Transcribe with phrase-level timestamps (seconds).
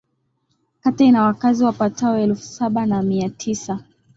[0.83, 3.79] Kata ina wakazi wapatao elfu saba na mia tisa